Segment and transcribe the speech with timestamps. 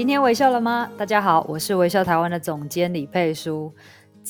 [0.00, 0.88] 今天微笑了吗？
[0.96, 3.70] 大家好，我是微笑台湾的总监李佩书。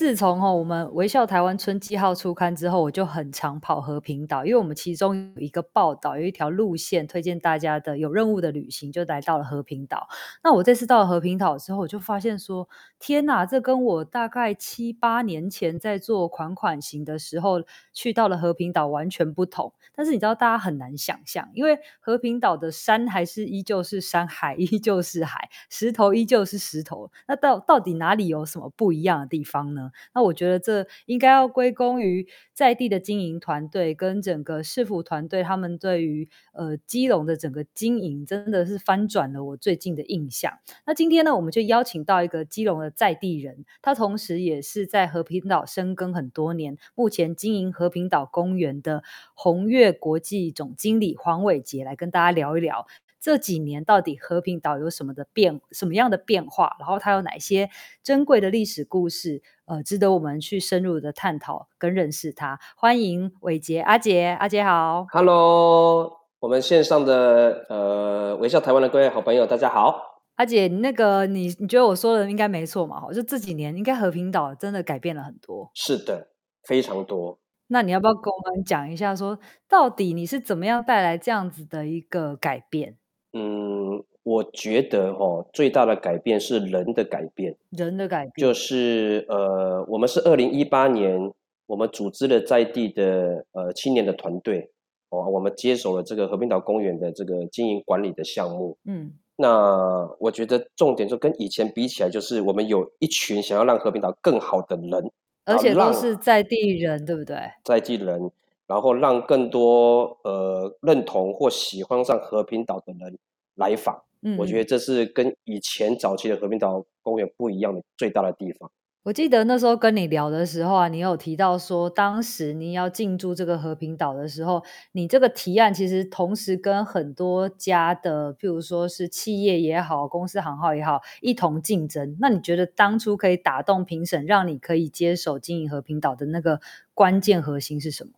[0.01, 10.09] 自从我们微笑台湾春季号出刊之后，我就很常跑和平岛，因为我们其中有一个报道，有一条路线推荐大家的有任务的旅行，就来到了和平岛。
[10.43, 12.67] 那我这次到了和平岛之后，我就发现说，
[12.99, 17.63] 天哪，这跟我大概七八年前在做款款行的时候
[17.93, 19.75] 去到了和平岛完全不同。
[19.95, 27.11] 但是你知道，大家很难想象，因为和平岛的山还是依旧是山，海依旧是海，石头依旧是石头。
[27.29, 29.90] 那到到底哪里有什么不一样的地方呢？
[30.15, 40.59] 那我觉得这应该要归功于在地的经营团队跟整个市府团队，他们对于呃基隆的整个经营真的是翻转了我最近的印象。
[40.87, 49.03] 那今天呢，我们就邀请到一个基隆的在地人，他同时也是在和平岛深耕很多年，目前经营和平岛公园的
[49.35, 52.87] 宏悦国际总经理黄伟杰来跟大家聊一聊。
[53.21, 56.77] 这几年到底和平岛有什么的变，什么样的变化？
[56.79, 57.69] 然后它有哪些
[58.03, 59.43] 珍贵的历史故事？
[59.67, 62.59] 呃，值得我们去深入的探讨跟认识它。
[62.77, 70.23] 欢迎伟杰阿杰，阿杰好，Hello，我们线上的呃微笑台湾的各位好朋友，大家好。
[70.37, 73.13] 阿杰，那个你你觉得我说的应该没错嘛？
[73.13, 75.71] 就这几年应该和平岛真的改变了很多。
[75.75, 76.29] 是的，
[76.65, 77.39] 非常多。
[77.67, 82.97] 那你要不要跟我们讲一下说，说到底你是怎么样带来这样子的一个改变？
[83.33, 87.57] 嗯，我觉得哦，最大的改变是人的改变。
[87.71, 91.33] 人的改变就是呃，我们是二零一八年，
[91.67, 94.69] 我们组织了在地的呃青年的团队
[95.11, 98.77] 哦，我们接手了这个和平岛公园的这个经营管理的项目。
[98.85, 105.11] 嗯，那我觉得重点就跟以前比起来，就是我们有一群想要让和平岛更好的人，
[105.45, 107.37] 而且都是在地人，对不对？
[107.65, 108.31] 在地人。
[108.71, 113.19] 然后让更多呃认同或喜欢上和平岛的人
[113.57, 118.71] 来访，嗯，我觉得这是跟以前早期的和平岛公园不一样的最大的地方。
[119.03, 132.17] 我记得那时候跟你聊的时候啊，你有提到说，当时你要进驻这个和平岛的时候，你这个提案其实同时跟很多家的，譬如说是企业也好，公司行号也好，一同竞争。
[132.21, 136.61] 那你觉得当初可以打动评审，让你可以接手经营和平岛的那个
[136.95, 138.13] 关键核心是什么？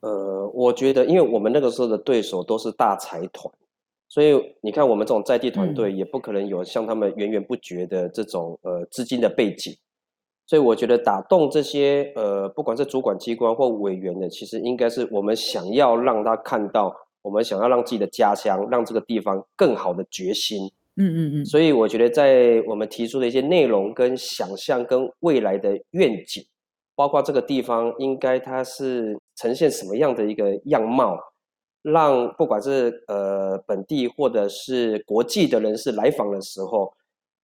[0.00, 3.52] 呃，我觉得，因为我们那个时候的对手都是大财团，
[4.08, 9.76] 所以你看，我们这种在地团队也不可能有像他们源源不绝的这种呃资金的背景，
[10.46, 20.70] 所以我觉得打动这些呃不管是主管机关或委员的，其实应该是我们想要让他看到，我们想要让自己的家乡，让这个地方更好的决心。
[20.96, 21.44] 嗯嗯嗯。
[21.44, 26.44] 所以我觉得，在我们提出的一些内容跟想象跟未来的愿景。
[26.98, 31.16] 包括这个地方应该它是呈现什么样的一个样貌，
[31.80, 36.92] 让不管是呃本地或者是国际的人士来访的时候，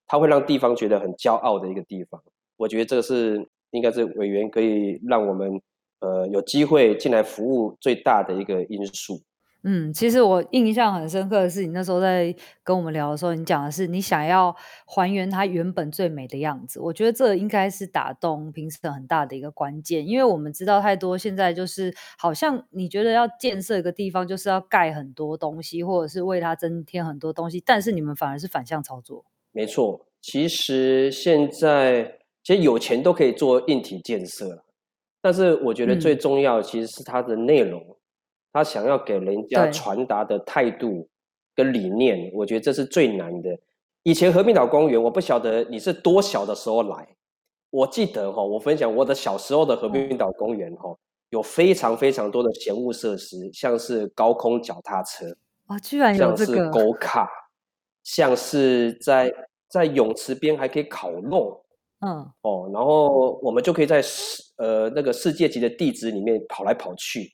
[0.08, 2.20] 它会让地方觉得很骄傲的一个地方。
[2.56, 5.60] 我觉得这个是应该是委员可以让我们
[6.00, 9.20] 呃有机会进来服务最大的一个因素。
[9.66, 14.54] 嗯，其实我印象很深刻的是，你那时候在跟我们聊的时候，你讲的是你想要
[14.84, 16.78] 还原它原本最美的样子。
[16.78, 29.24] 我觉得这应该是打动评审很大的一个关键，因为我们知道太多，现在就是好像你觉得要建设一个地方，就是要盖很多东西，或者是为它增添很多东西，但是你们反而是反向操作。
[29.50, 34.62] 没错，其实现在其实有钱都可以做硬体建设，
[35.22, 37.82] 但是我觉得最重要的其实是它的内容。
[38.54, 41.08] 嗯他想要给人家传达的态度
[41.56, 43.50] 跟理念，我觉得这是最难的。
[44.04, 47.16] 以前和平岛公园，我不晓得你是多小的时候来，
[47.70, 50.96] 我记得哈，我分享我的小时候的和平岛公园哈，
[51.30, 55.26] 有非常非常多的闲物设施，像是高空脚踏车，
[55.66, 57.28] 哦，居然有这个，像是狗卡
[58.04, 59.34] 像是在
[59.68, 61.60] 在泳池边还可以烤肉，
[62.06, 67.32] 嗯，哦，然后我们就可以在世呃那个世界级的地址里面跑来跑去。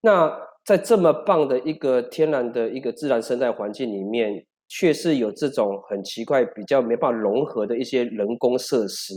[0.00, 0.32] 那
[0.64, 9.14] 在这么棒的一个天然的一个自然生态环境里面，却是有这种很奇怪、比较没办法融合的一些人工设施。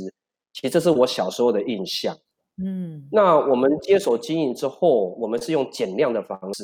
[0.53, 2.17] 其实这是我小时候的印象。
[2.63, 6.63] 嗯，那我们接手经营之后，我们是用减量的方式，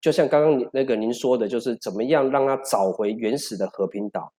[0.00, 4.32] 就像刚刚那个您说的，就是怎么样让它找回原始的和平岛，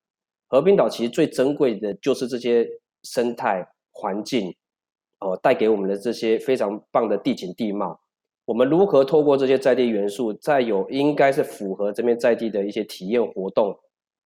[0.47, 2.67] 和平岛其实最珍贵的就是这些
[3.03, 4.53] 生态环境，
[5.19, 7.99] 哦，带给我们的这些非常棒的地景地貌。
[8.51, 13.73] 我们如何透过这些在地元素，再有应该是符合这边在地的一些体验活动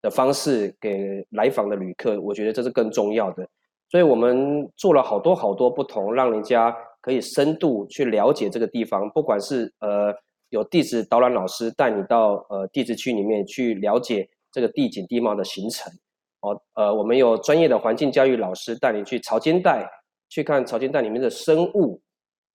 [0.00, 3.47] 的方式，给来访的旅客，我觉得这是更重要的。
[3.91, 9.11] 所以我们做了好多好多不同，让人家可以深度去了解这个地方。
[9.11, 10.11] 不管是呃
[10.49, 15.93] 有地质导览老师带你到呃地质区里面去了解这个地景地貌的形成，
[16.41, 19.87] 哦呃我们有专业的环境教育老师带你去潮间带
[20.31, 22.00] 去看潮间带里面的生物。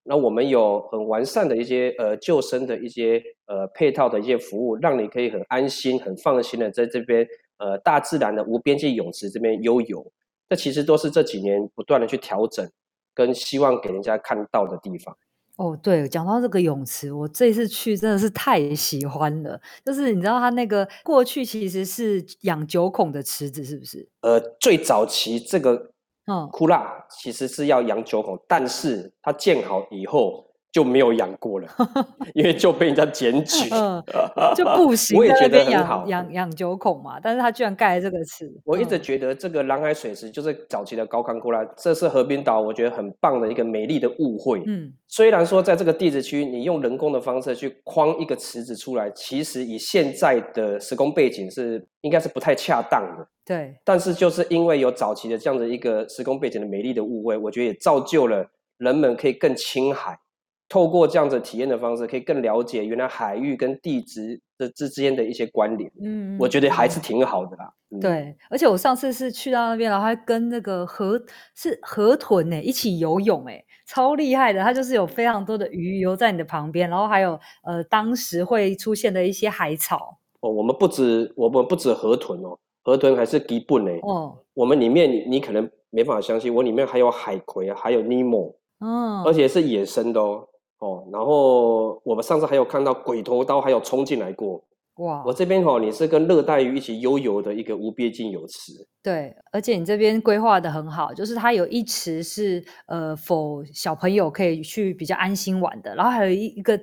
[0.04, 10.12] 那我们有很完善的一些呃救生的一些呃配套的一些服务，让你可以很安心、很放心的在这边呃大自然的无边际泳池这边悠游。
[10.48, 12.68] 这其实都是这几年不断的去调整，
[13.14, 15.16] 跟希望给人家看到的地方。
[15.58, 19.62] 哦，对，讲到这个泳池，我这次去真的是太喜欢了。
[19.86, 24.08] 就是你知道它那个过去其实是养九孔的池子，是不是？
[24.22, 25.92] 呃，最早期这个。
[26.30, 31.68] 嗯，窟罅其实是要养九孔，但是它建好以后就没有养过了，
[32.36, 34.04] 因为就被人家检举，嗯，
[34.56, 35.18] 就不行。
[35.18, 38.48] 我也觉得很好，养养九孔嘛，但是他居然盖了这个池。
[38.64, 44.62] 我一直觉得这个蓝海水池就是早期的高康窟窿，这是和平岛我觉得很棒的一个美丽的误会。
[44.68, 53.28] 嗯，虽然说在这个地质区，你用人工的方式去框一个池子出来，其实以现在的时空背景是应该是不太恰当的。
[53.50, 58.48] 对，但是就是因为有早期的这样的一个时空背景的美丽的误会，我觉得也造就了
[58.78, 60.20] 人们可以更亲海，
[60.68, 65.92] 透过这样子体验的方式，可以更了解原来海域跟地质的之间的一些关联。
[66.00, 67.74] 嗯，我觉得还是挺好的啦。
[67.90, 71.20] 嗯、对，而且我上次是去到那边，然后还跟那个河
[71.56, 74.62] 是河豚呢一起游泳，哎，超厉害的。
[74.62, 77.32] 它就是有非常多的鱼游在你的旁边，然后还有
[77.64, 80.20] 呃当时会出现的一些海草。
[80.42, 82.60] 哦，我们不止我们不止河豚哦。
[82.90, 83.92] 河豚还是基本呢？
[84.02, 90.48] 哦，我们里面你你可能没办法相信，我里面还有海葵，还有尼莫，嗯，而且是野生的哦。
[90.80, 94.64] 哦，然后我们上次还有看到鬼头刀，还有冲进来过。
[94.96, 98.74] 哇，我这边哦，你是跟热带鱼一起悠游的一个无边境泳池。
[99.04, 106.80] 对，而且你这边规划的很好，就是它有一池是呃，for 小朋友可以去比较安心玩的，然后还有一一个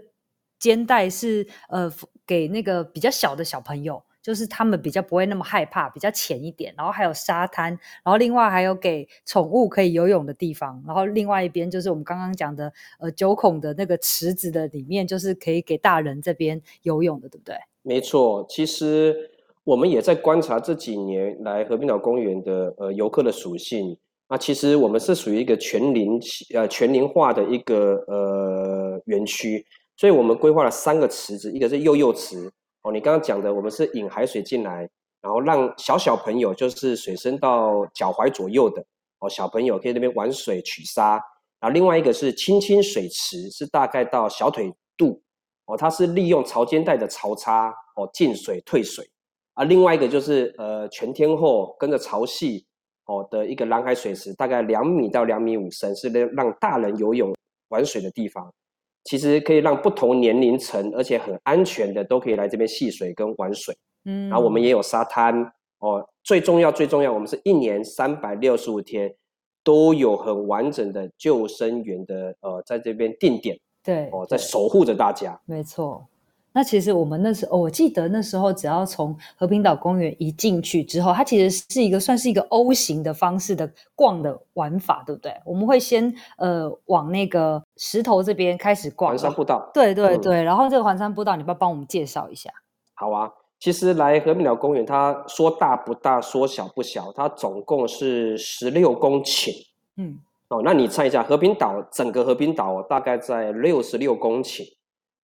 [0.59, 1.91] 肩带是呃
[2.27, 4.03] 给那个比较小的小朋友。
[4.27, 7.71] 就是他们比较不会那么害怕，比较浅一点，然后还有沙滩，
[8.03, 17.55] 然后另外还有给宠物可以游泳的地方，然后另外一边就是我们刚刚讲的呃九孔的那个池子的里面，就是可以给大人这边游泳的，对不对？
[17.83, 19.31] 没错，其实
[19.63, 23.97] 我们也在观察这几年来和平岛公园的呃游客的属性。
[24.29, 26.21] 那其实我们是属于一个全龄
[26.53, 29.65] 呃全龄化的一个呃园区，
[29.97, 32.51] 所以我们规划了三个池子，一个是幼幼池。
[32.87, 34.89] 哦，你刚刚讲的，我们是引海水进来，
[35.21, 38.81] 然后让小小朋友，就是水深到脚踝左右的
[39.19, 41.21] 哦，小朋友可以那边玩水取沙。
[41.59, 45.21] 然后另外一个是青青水池，是大概到小腿肚
[45.65, 49.05] 哦，它是利用潮间带的潮差哦进水退水。
[49.55, 52.65] 啊，另外一个就是呃全天候跟着潮汐
[53.07, 57.35] 哦的一个蓝海水池，大概两米到两米五深，是让让大人游泳
[57.71, 58.55] 玩水的地方。
[59.07, 63.75] 其实可以让不同年龄层，而且很安全的，都可以来这边戏水跟玩水。
[64.05, 66.07] 嗯，然后我们也有沙滩哦。
[66.23, 69.15] 最重要，最重要，我们是一年三百六十五天
[69.63, 73.57] 都有很完整的救生员的呃，在这边定点。
[73.83, 75.41] 对，哦，在守护着大家。
[75.47, 76.05] 没错。
[76.57, 85.35] 那其实我们那时候，我记得那时候，只要从和平岛公园一进去之后，它其实是一个算是一个 O 型的方式的逛的玩法，对不对？
[85.45, 89.11] 我们会先呃往那个石头这边开始逛。
[89.11, 89.71] 环山步道。
[89.75, 92.51] 对对对，嗯、然后这个环山步道，你不要帮我们介绍一下？
[92.95, 99.51] 好啊，其实来和平岛公园，它说大不大，说小不小，它总共是十六公顷。
[99.99, 104.63] 嗯，哦，那你猜一下，和平岛整个和平岛大概在六十六公顷。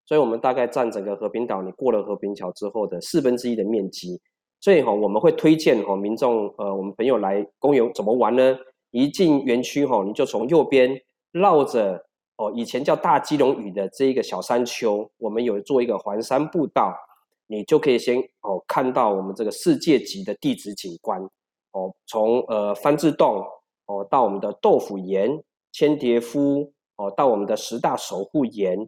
[0.04, 4.21] 所以，我们大概占整个和平岛，你过了和平桥之后的四分之一的面积。
[4.61, 8.56] 所以哈，我们会推荐哈民众，呃，我们朋友来公园怎么玩呢？
[8.90, 10.90] 一进园区哈，你就从右边
[11.30, 12.04] 绕着
[12.37, 16.94] 哦，以前叫大基隆屿的这一个小山丘，我们有做一个环山步道，
[17.47, 21.23] 你就可以先哦看到我们这个世界级的地质景观
[21.73, 23.42] 哦，从呃番字洞
[23.87, 25.42] 哦到我们的豆腐岩、
[25.73, 28.78] 千叠夫哦到我们的十大守护岩。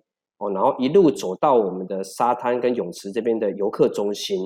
[0.44, 4.44] 哦，然后一路走到我们的沙滩跟泳池这边的游客中心，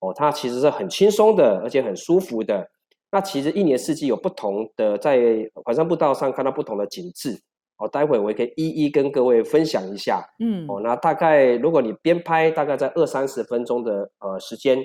[0.00, 2.68] 哦，它其实是很轻松的，而且很舒服的。
[3.10, 5.18] 那其实一年四季有不同的，在
[5.54, 7.40] 环山步道上看到不同的景致。
[7.78, 10.20] 哦，待会我也可以一一跟各位分享一下。
[10.40, 14.84] 嗯，哦，那大概如果你边拍，大概在二三十分钟的呃时间，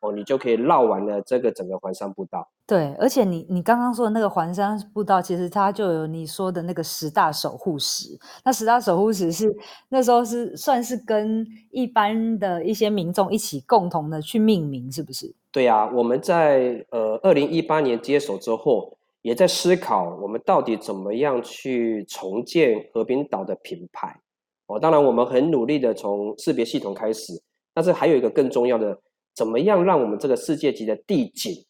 [0.00, 2.48] 哦，你就可以绕完了这个整个环山步道。
[2.66, 8.16] 对，而且你你刚刚说的那个环山步道，其实它就有你说的那个十大守护石。
[8.44, 9.52] 那十大守护石是
[9.88, 15.34] 那时候是算是跟一般的一些民众一起共同的去命名，是不是？
[15.50, 24.20] 对啊，我们在呃二零一八年接手之后，也在思考我们到底怎么样去重建和平岛的品牌。
[24.66, 27.32] 哦，当然我们很努力的从识别系统开始，
[27.74, 28.96] 但是还有一个更重要的。
[29.38, 31.64] 怎么样让我们这个世界级的地景，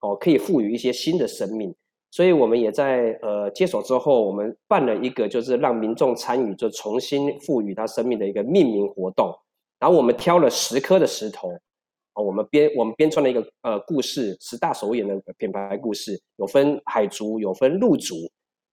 [0.00, 1.74] 哦，可以赋予一些新的生命？
[2.10, 9.34] 所以我们也在呃接手之后，我们办了一个就是让民众参与，就重新赋予它生命的一个命名活动。
[9.78, 11.48] 然后我们挑了十颗的石头，
[12.12, 18.14] 哦，我们编我们编创了一个呃故事，十大守护岩的品牌故事，有分海族，有分陆族，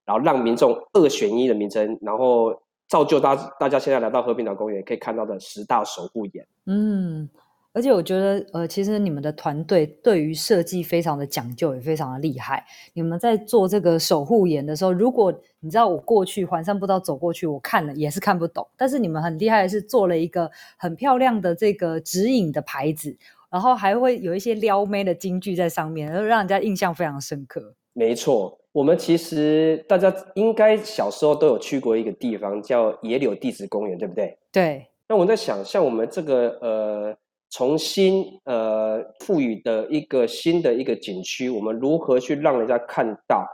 [0.05, 2.53] 然后让民众二选一的名称，然后
[2.89, 6.45] 造就大大家现在来到和平岛公园可以看到的十大守护眼。
[6.65, 7.29] 嗯。
[7.73, 12.63] 而且我觉得，呃，其实你们的团队对于设计非常的讲究，也非常的厉害。
[12.93, 18.67] 你们在做这个守护岩的时候，如果你知道我过去环山步道走过去，我看了也是看不懂。
[18.77, 23.17] 但是你们很厉害的是做了一个很漂亮的这个指引的牌子，
[23.49, 27.73] 然后还会有一些撩妹的金句在上面，然后让人家印象非常深刻。
[27.93, 34.37] 没错，我们其实大家应该小时候都有去过一个地方，叫野柳地质公园，对不对？
[34.51, 34.85] 对。
[35.07, 37.17] 那我在想，像我们这个呃。
[37.55, 43.45] 重新呃赋予的一个新的一个景区，我们如何去让人家看到？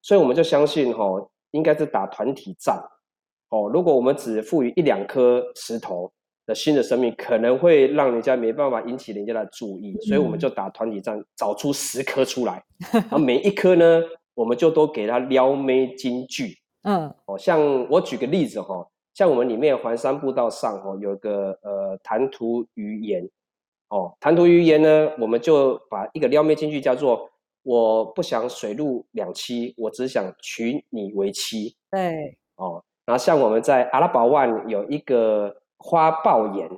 [0.00, 2.80] 所以我们就相信哈、哦，应该是打团体战
[3.50, 3.68] 哦。
[3.68, 6.08] 如果我们只赋予一两颗石头
[6.46, 12.62] 的新的生命，可能会让人家没办法引起人家的注意，所以我们就打团体战，找出十颗出来，
[12.94, 14.00] 然后每一颗呢，
[14.34, 16.56] 我们就都给它撩妹金句。
[16.84, 17.60] 嗯，哦，像
[17.90, 23.28] 我举个例子哈、哦，像我们里面环山步道上哦，有个呃弹涂鱼岩。
[23.88, 27.28] 哦，谈吐语言呢，我们就把一个撩妹金句叫做
[27.64, 31.74] “我不想水陆两栖，我只想娶你为妻”。
[31.90, 36.68] 对，哦，然后像我们在阿拉伯湾有一个花豹岩，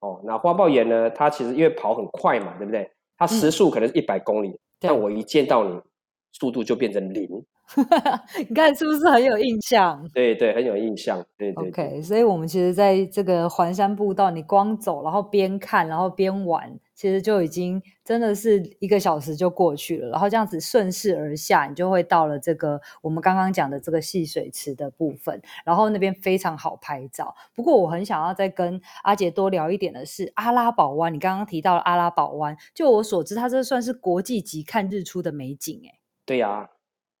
[0.00, 2.90] 哦，那花豹岩呢，它其实因为跑很快嘛，对不对？
[3.18, 5.78] 它时速可能是一百公里，嗯、但我一见到你，
[6.32, 7.28] 速度就变成零。
[8.48, 10.06] 你看是不是很有印象？
[10.12, 11.24] 对对，很有印象。
[11.36, 11.70] 对对，对。
[11.70, 20.10] OK，所以我们其实在这个环山步道，你光走，然后边看，然后边玩，其实就已经真的是一个小时就过去了。
[20.10, 25.40] 然后这样子顺势而下，你就会到了这个我们刚刚讲的这个戏水池的部分。
[25.64, 27.34] 然后那边非常好拍照。
[27.54, 31.12] 不过我很想要再跟阿杰多聊一点的是阿拉堡湾。
[31.12, 35.98] 你刚刚提到了阿拉堡湾，就我所知，它这算是国际级看日出的美景哎。
[36.26, 36.70] 对呀、啊。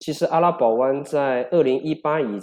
[0.04, 2.38] 其实阿拉堡湾在二零一八以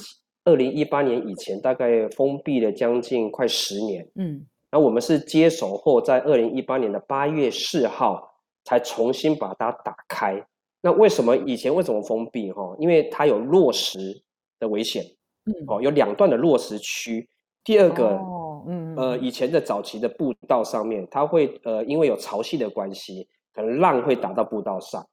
[0.46, 10.44] 二零一八年以前大概封闭了将近快十年，嗯，那我们是接手后在二零一八年的八月四号才重新把它打开。
[10.82, 12.52] 那为什么以前为什么封闭？
[12.52, 14.20] 哈，因为它有落石
[14.60, 15.06] 的危险，
[15.46, 17.30] 嗯，哦，有两段的落石区。
[17.64, 25.06] 第二个，哦，嗯，呃，以前的早期的步道上面，它会呃，因为有潮汐的关系，可能浪会打到步道上。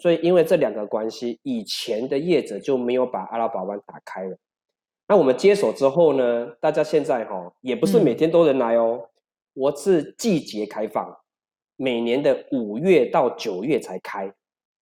[0.00, 4.36] 所以，因为这两个关系，以前的业者就没有把阿拉堡湾打开了。
[5.06, 9.08] 那我们接手之后呢，大家现在哈、哦、也不是每天都能来哦，嗯、
[9.54, 11.14] 我是季节开放，
[11.76, 14.32] 每年的五月到九月才开，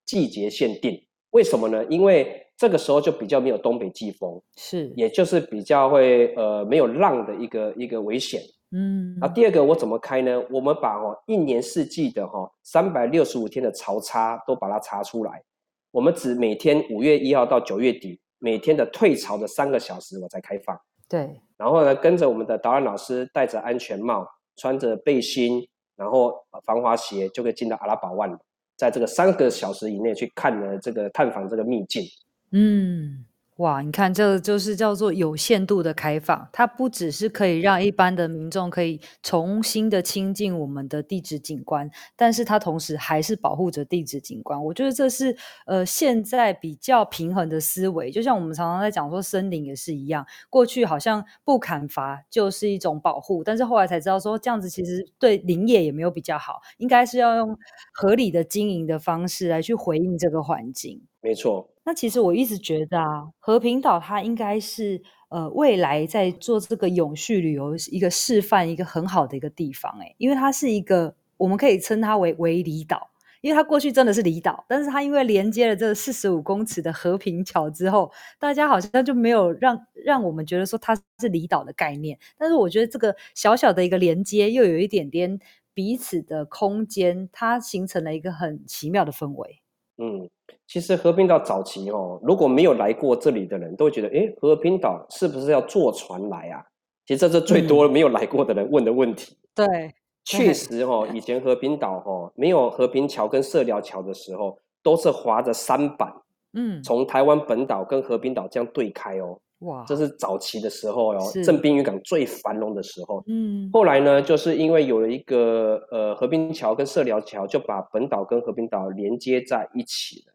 [0.04, 1.02] 季节限定。
[1.30, 1.84] 为什么呢？
[1.90, 8.40] 因为这个时候就比较没有东北季风，是，也就是比较会呃没有浪的一个一个危险。
[8.70, 10.42] 嗯，啊，第二个我怎么开呢？
[10.50, 15.42] 我们把哦一年四季的哈三百六十五天的潮差都把它查出来。
[15.90, 20.78] 我们只每天五月一号到九月底每天的退潮的三个小时我才开放。
[21.08, 26.34] 对，然后呢，跟着我们的导览老师戴着安全帽，穿着背心，然后
[26.64, 28.38] 防滑鞋就可以进到阿拉堡湾，
[28.76, 32.04] 在这个三个小时以内去看呢这个探访这个秘境。
[32.52, 33.24] 嗯。
[33.58, 44.64] 哇，你看，这就是叫做有限度的开放，它不只是可以让一般的民众可以重新的亲近我们的地质景观，但是它同时还是保护着地质景观。
[44.66, 45.36] 我觉得这是
[45.66, 57.58] 呃现在比较平衡的思维，就像我们常常在讲说森林也是一样，过去好像不砍伐就是一种保护，但是后来才知道说这样子其实对林业也没有比较好，应该是要用
[57.92, 61.02] 合理的经营的方式来去回应这个环境。
[61.20, 61.68] 没错。
[61.88, 73.08] 那其实我一直觉得啊，和平岛它应该是呃未来在做这个永续旅游一个示范，一个很好的一个地方诶，因为它是一个我们可以称它为微离岛，
[73.40, 85.40] 因为它过去真的是离岛，但是它因为连接了这四十五公尺的和平桥之后，大家好像就没有让让我们觉得说它是离岛的概念，但是我觉得这个小小的一个连接又有一点点。
[85.72, 89.62] 彼此的空间，它形成了一个很奇妙的氛围。
[89.96, 90.28] 嗯，
[90.68, 96.62] 其实和平岛早期哦，如果没有来过这里的人，都会觉得，诶，和平岛是不是要坐船来啊？
[97.06, 99.34] 其实这是最多没有来过的人问的问题。
[99.34, 99.94] 嗯、对，
[100.24, 106.12] 确实哦， 以前和平岛哦，没有和平桥跟社寮桥的时候，都是划着舢板，
[106.52, 109.40] 嗯，从台湾本岛跟和平岛这样对开哦。
[109.60, 113.24] 哇，这是早期的时候哦，正滨渔港最繁荣的时候。
[113.26, 120.27] 嗯，后来呢，就是因为有了一个呃和平桥跟社寮桥，就把本岛跟和平岛连接在一起了。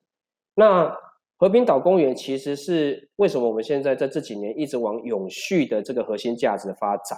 [0.55, 0.95] 那
[1.37, 7.17] 和平岛公园其实是为什么我们现在在这几年一直往永续的这个核心价值发展？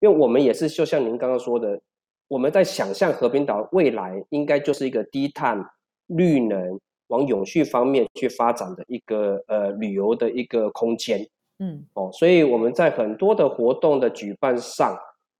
[0.00, 1.80] 因为我们也是就像您刚刚说的，
[2.28, 5.64] 我们在想象和平岛未来应该就是一个低碳、
[6.08, 11.26] 绿能往永续方面去发展的一个呃旅游的一个空间。
[11.60, 14.98] 嗯，哦，所以我们在很多的活动的举办上，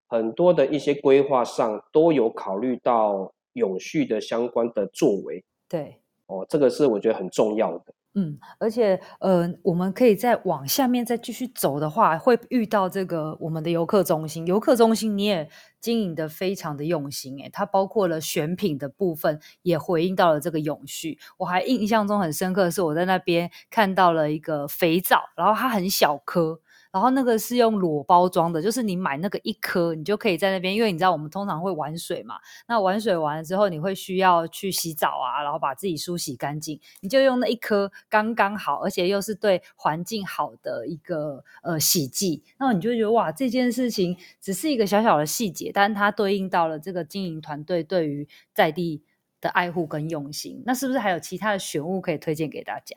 [0.09, 5.45] 很多的一些规划上，都有考虑到永续的相关的作为。
[5.69, 7.95] 对，哦，这个是我觉得很重要的。
[8.17, 14.47] 嗯，而且，呃，我们可以再往下面再继续走的话，会遇到这个我们的游客中心。
[14.47, 15.49] 游客中心你也
[15.81, 21.19] 经营得非常的用心，诶，它包括了选品的部分，也回应到了这个永续。
[21.39, 26.61] 我还印象中很深刻的是，我在那边看到了一个肥皂，然后它很小颗。
[26.95, 32.37] 然后那个是用裸包装的，就是你买那个一颗，你就可以在那边，因为你知道我们通常会玩水嘛，
[32.69, 49.03] 那玩水完了之后，你会需要去洗澡啊，然后把自己梳洗干净，你就用那一颗刚刚好，而且又是对环境好的一个呃洗剂，那你就觉得哇，这件事情只是一个小小的细节，但它对应到了这个经营团队对于在地
[49.41, 52.95] 的爱护跟用心，那是不是还有其他的选物可以推荐给大家？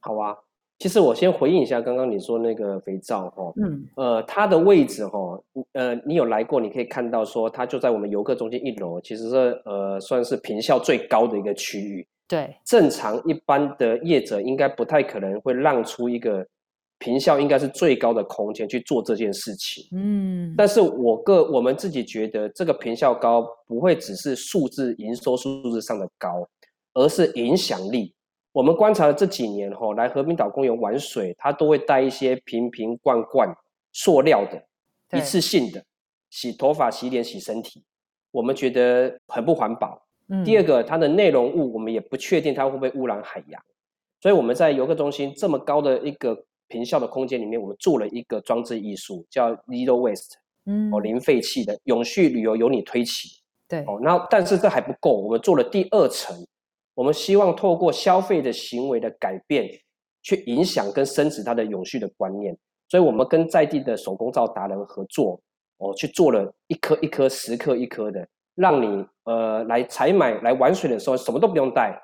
[0.00, 0.38] 好啊。
[0.78, 5.40] 其实我先回应一下刚刚你说那个肥皂哈，嗯，呃，它的位置哈，
[5.72, 12.06] 呃，你有来过，你可以看到说它就在我们游客中心一楼，其实是呃算是坪效最高的一个区域。
[12.26, 16.44] 对，正常一般的业者应该不太可能会让出一个
[16.98, 19.84] 坪效应该是最高的空间去做这件事情。
[19.92, 26.48] 嗯，但是我个我们自己觉得这个坪效高不会只是数字营收数字上的高，
[26.94, 28.12] 而是影响力。
[28.54, 33.52] 我们观察了这几年，吼，来和平岛公园玩水，他都会带一些瓶瓶罐罐、
[33.92, 35.84] 塑料的、一次性的，
[36.30, 37.82] 洗头发、洗脸、洗身体，
[38.30, 40.00] 我们觉得很不环保。
[40.28, 40.44] 嗯。
[40.44, 43.60] 第二个，它的内容物我们也不确定它会不会污染海洋，
[44.20, 50.34] 所以我们在游客中心这么高的一个平效的空间里面，我们做了一个装置艺术，叫 Zero Waste，
[50.66, 53.40] 嗯，哦，零废弃的永续旅游由你推起。
[53.66, 56.46] 对，哦，那但是这还不够，我们做了第二层。
[56.94, 59.68] 我们希望透过消费的行为的改变，
[60.22, 62.56] 去影响跟升值它的永续的观念。
[62.88, 65.40] 所以，我们跟在地的手工皂达人合作，
[65.78, 72.00] 哦，去做了一颗一颗、十颗一颗的，让你呃来采买、来玩水的时候，什么都不用带，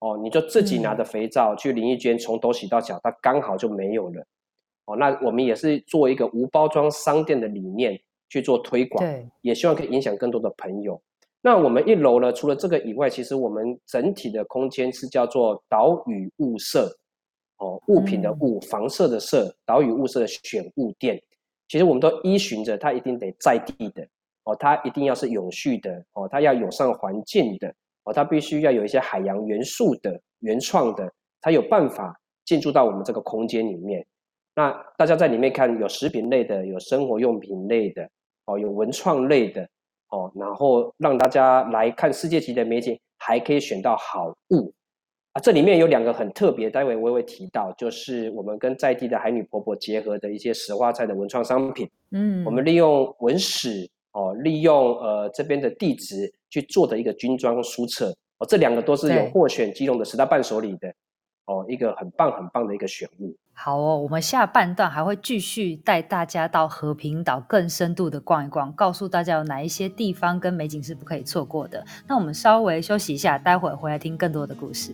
[0.00, 4.24] 哦，你就自己拿着肥皂去淋浴间从头洗到脚，它刚好就没有了。
[4.86, 9.04] 哦，那我们也是做一个无包装商店的理念去做推广，
[9.42, 11.00] 也希望可以影响更多的朋友。
[11.44, 16.88] 那我们一楼呢，除了这个以外，其实我们整体的空间是叫做岛屿物色，
[17.58, 21.20] 哦，物品的物，房舍的舍，岛屿物色的选物店。
[21.66, 24.06] 其实我们都依循着它一定得在地的，
[24.44, 27.74] 哦，它一定要是永续的，哦，它要友善环境的，
[28.04, 34.06] 哦，它必须要有一些海洋元素的原创的，才有办法进驻到我们这个空间里面。
[34.54, 38.08] 那大家在里面看，有食品类的，有生活用品类的，
[38.44, 39.68] 哦，有文创类的。
[40.12, 44.70] 哦，然后让大家来看世界级的美景，还可以选到好物
[45.32, 45.40] 啊！
[45.40, 51.90] 这里面有两个很特别，待会我也会提到，就是我们跟在地的海女婆婆结合的一些石花菜的文创商品。
[52.10, 60.94] 嗯，我们利用文史哦，利用呃这边的地址去做的一个军装书册哦，这两个都是有获选基隆的十大伴手礼的
[61.46, 63.34] 哦，一个很棒很棒的一个选物。
[63.54, 71.84] 好哦，我们下半段还会继续带大家到和平岛更深度的逛一逛，告诉大家有哪一些地方跟美景是不可以错过的。
[72.08, 74.92] 那我们稍微休息一下，待会回来听更多的故事。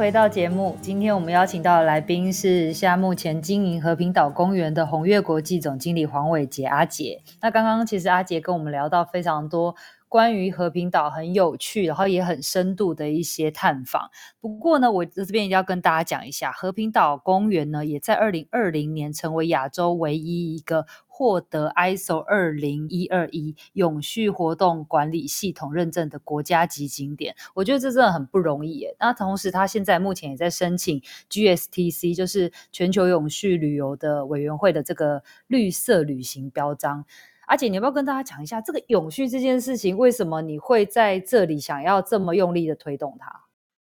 [0.00, 0.78] 回到节目。
[0.80, 7.20] 今天我们邀请到的来宾是现在目前经营和平岛公园的宏悦国际总经理黄伟杰阿杰。
[7.42, 9.76] 那刚刚其实阿杰跟我们聊到非常多
[10.08, 14.08] 关于和平岛很有趣，然后也很深度的一些探访。
[14.40, 20.86] 不过呢，我这边一定要跟大家讲一下，和平岛公园呢也在二零二零年成为亚洲唯一一个
[21.20, 27.36] 获得 ISO 二零一二一永续活动管理系统认证的国家级景点。
[27.52, 28.96] 我觉得这真的很不容易耶。
[28.98, 37.04] 那同时，他现在目前也在申请 GSTC，就是全球永续旅游的委员会的这个绿色旅行标章。
[37.48, 39.94] 阿姐，你要不要跟大家讲一下这个永续这件事情？
[39.98, 43.30] 为什么你会在这里想要这么用力的推动它？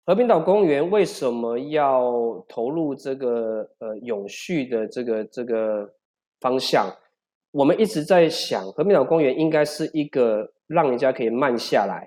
[0.05, 5.93] 和平岛公园为什么要投入这个呃永续的这个这个
[6.39, 6.89] 方向？
[7.57, 12.07] 我们一直在想，和平岛公园应该是一个让人家可以慢下来，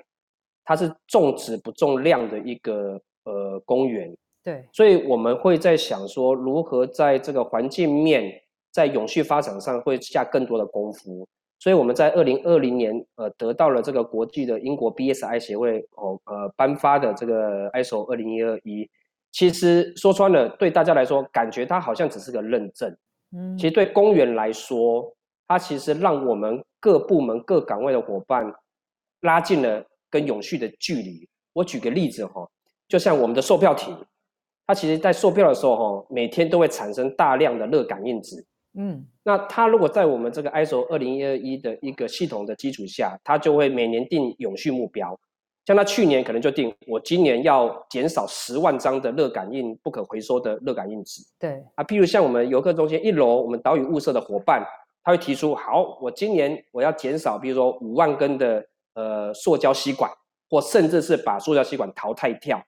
[0.64, 4.16] 它是重质不重量的一个呃公园。
[4.44, 8.32] 对，所以我们会在想说，如何在这个环境面，
[8.72, 11.28] 在永续发展上会下更多的功夫。
[11.58, 18.88] 所以我们在二零二零年，呃，得到了这个国际的英国 BSI 协会哦，呃，颁发的这个 ISO 二零一二一。
[19.32, 22.96] 其实说穿了，对大家来说，感觉它好像只是个认证。
[23.36, 25.12] 嗯，其实对公园来说，
[25.50, 28.54] 它其实让我们各部门各岗位的伙伴
[29.22, 31.28] 拉近了跟永续的距离。
[31.54, 32.48] 我举个例子哈，
[32.88, 33.98] 就像我们的售票亭，
[34.68, 38.46] 它其实在售票的时候哈，每天都会产生大量的热感应纸。
[38.76, 45.20] 嗯，那它如果在我们这个 ISO 二零一二一的一个系统的基础下，它就会每年定永续目标。
[45.66, 51.24] 像它去年可能就定，我今年要减少十万张的热感应不可回收的热感应纸。
[51.40, 54.64] 对啊，譬如像我们游客中心一楼，我们岛屿雾社的伙伴，
[55.10, 60.12] 他会提出，好，我今年我要减少，比如说五万根的呃塑胶吸管，
[60.48, 62.64] 或甚至是把塑胶吸管淘汰掉。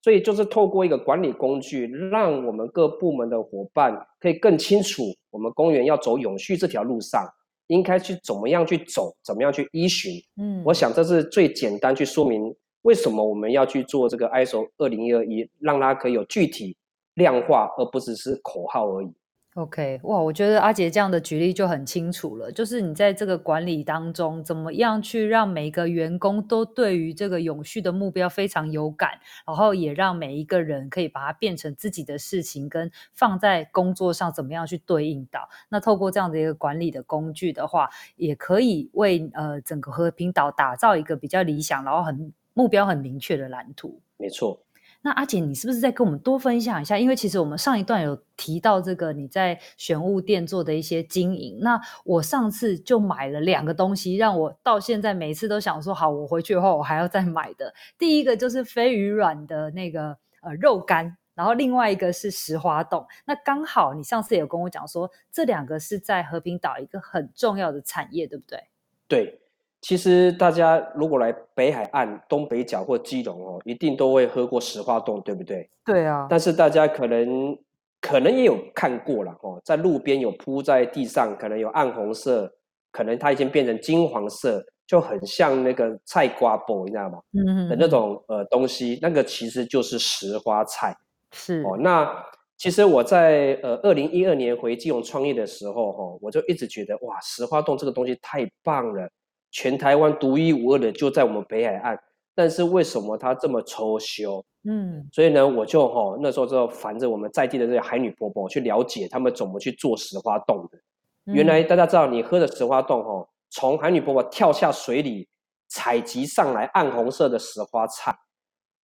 [0.00, 7.22] 所以就是透过一个管理工具，让我们各部门的伙伴可以更清楚，我们公园要走永续这条路上，
[7.66, 10.14] 应该去怎么样去走，怎么样去依循。
[10.40, 16.74] 嗯，我想这是最简单去说明为什么我们要去做这个 ISO 二零一二一，让它可以有具体
[17.12, 19.12] 量化，而不只是口号而已。
[19.58, 35.48] OK，哇，我觉得阿杰这样的举例就很清楚了，就是你在这个管理当中，怎么样去让每个员工都对于这个永续的目标非常有感，然后也让每一个人可以把它变成自己的事情，跟放在工作上怎么样去对应到。
[35.68, 44.00] 那透过这样的一个管理的工具的话，也可以为呃整个和平岛打造一个比较理想，然后很目标很明确的蓝图。
[44.18, 44.60] 没错。
[45.00, 46.98] 那阿姐，你是不是再跟我们多分享一下？
[46.98, 51.58] 因为其实我们上一段有提到这个你在玄物店做的一些经营。
[51.60, 57.72] 那我上次就买了两个东西，让我到现在每次都想说，好，我回去后我还要再买的。
[57.96, 63.06] 第一个就是飞鱼软的那个呃肉干，然后另外一个是石花冻。
[63.24, 68.64] 那刚好你上次有跟我讲说，这两个是在和平岛一个很重要的产业，对不对？
[69.06, 69.40] 对。
[69.80, 75.70] 其实大家如果来北海岸、东北角或基隆哦，一定都会喝过石花冻，对不对？
[75.84, 76.26] 对啊。
[76.28, 77.56] 但是大家可能
[78.00, 82.52] 可能也有看过了哦，在路边有铺在地上，可能有暗红色，
[82.90, 87.20] 可能它已经变成金黄色，就很像那个菜瓜布，你知道吗？
[87.32, 87.68] 嗯嗯。
[87.68, 90.92] 的那种呃东西，那个其实就是石花菜。
[91.32, 91.62] 是。
[91.62, 92.10] 哦，那
[92.56, 99.08] 其实我在呃二零一二年回基隆创业的时候哈、哦，我就一直觉得哇，石花冻这个东西太棒了。
[99.50, 101.98] 全台湾独一无二的就在我们北海岸，
[102.34, 104.44] 但是为什么它这么抽修？
[104.64, 110.78] 嗯，所以呢，我就哈、哦、那时候就烦着我们在地的这些海女婆婆去了解他们怎么去做石花冻的。
[111.26, 115.26] 嗯、原来大家知道，你喝的石花冻哈、哦，从海女婆婆跳下水里
[115.68, 118.14] 采集上来暗红色的石花菜，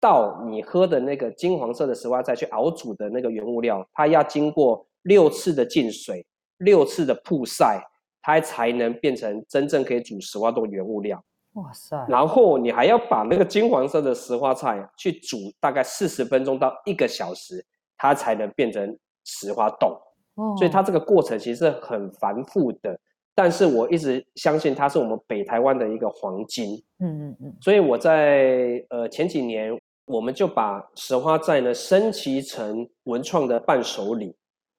[0.00, 6.24] 到你喝的那个金黄色的石花菜去熬煮的那个原物料，它要经过六次的浸水，
[6.58, 7.82] 六次的曝晒。
[8.26, 11.22] 它才能变成真正可以煮石花豆原物料。
[11.52, 11.94] 哇塞！
[12.08, 17.62] 然后你还要把那个金黄色的石花菜去煮大概四十分钟到一个小时，
[17.98, 20.00] 它才能变成石花豆。
[20.36, 20.54] 哦。
[20.56, 22.98] 所以它这个过程其实是很繁复的，
[23.34, 26.82] 但是我一直相信它是我们北台湾的一个黄金。
[27.00, 27.56] 嗯嗯嗯。
[27.60, 34.34] 所以我在呃前几年，我们就把石花菜呢升级成文创的伴手礼，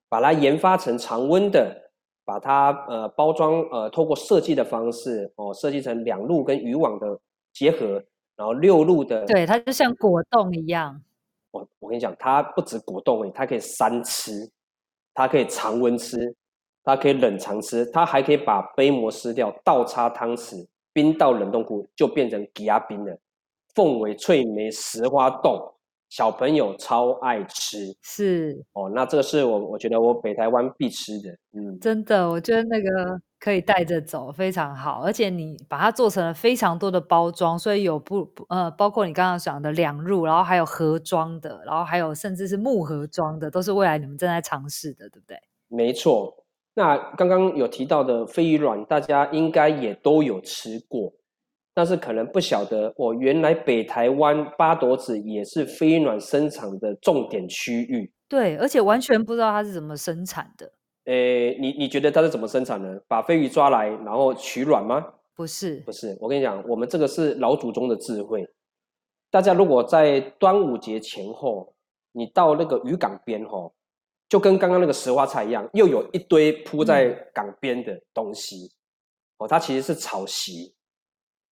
[0.10, 1.84] 把它研发成常温的。
[2.26, 7.18] 把它呃包装呃透过设计的方式哦设计成两路跟渔网的
[7.54, 8.04] 结合，
[8.36, 11.02] 然后六路的对，它就像果冻一样。
[11.52, 14.52] 我我跟你讲，它不止果冻，它可以三吃，
[15.14, 16.36] 它可以常温吃，
[16.84, 23.18] 它可以冷藏吃，它还可以把杯膜撕掉，倒插汤匙，冰到冷冻库就变成枝仔冰了。
[23.74, 25.75] 凤尾翠梅石花冻。
[26.16, 28.64] 小朋友超爱吃，是。
[28.72, 45.38] 哦，那这个是我我觉得我北台湾必吃的，嗯，真的，我觉得那个可以带着走，非常好，而且你把它做成了非常多的包装，所以有不呃，包括你刚刚讲的两入，然后还有盒装的，然后还有甚至是木盒装的，都是未来你们正在尝试的，对不对？
[45.68, 46.34] 没错，
[46.76, 51.12] 那刚刚有提到的飞鱼卵，大家应该也都有吃过，
[51.76, 58.12] 但是可能不晓得，我原来北台湾八斗子也是飞鱼卵生产的重点区域。
[58.28, 60.72] 对，而且完全不知道它是怎么生产的。
[61.04, 63.04] 诶，你你觉得它是怎么生产的？
[63.08, 65.06] 把飞鱼抓来，然后取卵吗？
[65.36, 66.18] 不是，不是。
[66.22, 68.48] 我跟你讲，我们这个是老祖宗的智慧。
[69.30, 71.76] 大家如果在端午节前后，
[72.14, 73.74] 你到那个渔港边吼。
[74.28, 78.72] 就跟刚刚那个石花菜一样，又有一堆铺在港边的东西，
[79.38, 80.74] 哦，它其实是草席。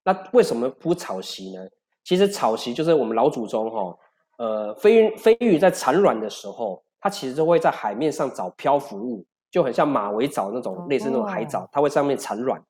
[0.03, 1.61] 那为什么铺草席呢？
[2.03, 3.97] 其实草席就是我们老祖宗哈，
[4.37, 12.61] 呃，飞鱼飞鱼在产卵的时候，它其实就会在海面上找漂浮物，就很像马尾藻那种类似那种海藻，它会上面产卵。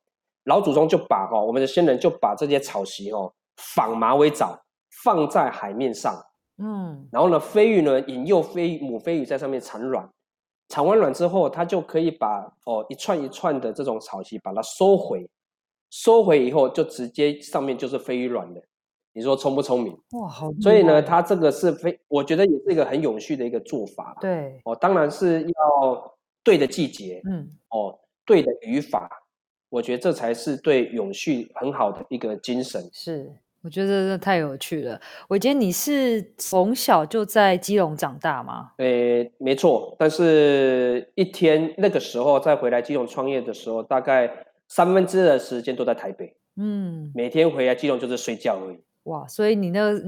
[0.43, 4.60] 老祖宗就把哈，我们的先人就把这些草席哦，仿马尾藻
[5.04, 6.13] 放在海面上。
[6.58, 10.08] 嗯，然后呢，飞鱼呢引诱飞母飞鱼在上面产卵，
[10.69, 15.28] 产完卵之后，它就可以把哦一串一串的这种草席把它收回，
[15.93, 18.60] 收回以后就直接上面就是飞鱼卵的。
[19.13, 19.95] 你说聪不聪明？
[20.13, 20.51] 哇，好！
[20.60, 24.17] 所以呢，它这个是非，我觉得也是一个很永续的一个做法。
[24.19, 29.08] 对，哦，当然是要对的季节，嗯，哦，对的渔法，
[29.69, 32.89] 我觉得这才是对永续很好的一个精神。
[32.91, 33.32] 是。
[33.62, 34.99] 我觉得太有趣了。
[35.29, 38.71] 伟杰，你是从小就在基隆长大吗？
[38.77, 39.95] 诶，没错。
[39.97, 44.29] 但是一天那个时候再回来基隆创业的时候，大概
[44.73, 46.36] 三分之二的时间都在台北。
[46.55, 48.79] 嗯，每天回来基隆就是睡觉而已。
[49.03, 50.01] 哇，所以你那个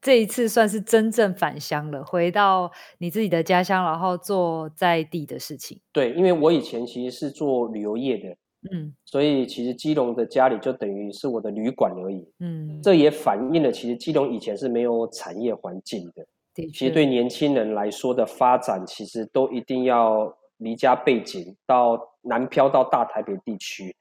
[0.00, 5.80] 这一次算是真正返乡了，回到你自己的家乡，然后做在地的事情。
[5.92, 8.36] 对，因为我以前其实是做旅游业的。
[8.72, 12.28] 嗯，所以其实基隆的家里就等于是我的旅馆而已。
[12.40, 16.26] 嗯，这也反映了其实基隆以前是没有产业环境的。
[16.54, 23.94] 的，其实对年轻人来说的发展，其实都一定要离家背景，到南漂到大台北地区，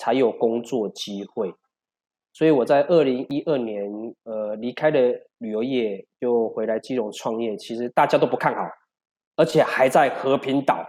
[0.00, 1.54] 才有工作机会。
[2.32, 3.84] 所以我在二零一二年，
[4.24, 4.98] 呃，离开了
[5.38, 7.54] 旅游业，就回来基隆创业。
[7.56, 8.62] 其实大家都不看好，
[9.36, 10.86] 而且还在和平岛。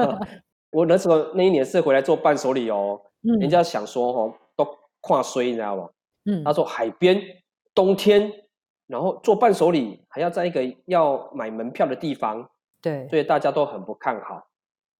[0.72, 4.66] 我那时候那一年是回来做伴手礼哦，嗯、人家想说哦，都
[5.02, 5.88] 跨衰，你知道吗？
[6.24, 7.22] 嗯，他说海边
[7.74, 8.32] 冬天，
[8.86, 12.48] 然后做伴手礼还要在一个要买门票的地方，
[12.80, 14.42] 对，所以大家都很不看好。